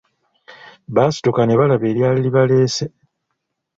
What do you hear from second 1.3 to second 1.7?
ne